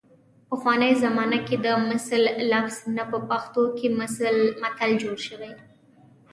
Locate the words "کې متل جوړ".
3.77-5.17